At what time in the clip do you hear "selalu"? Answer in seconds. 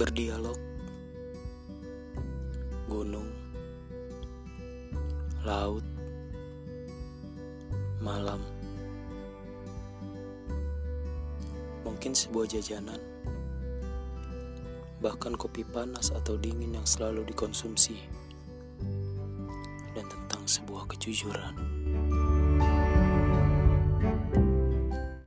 16.88-17.28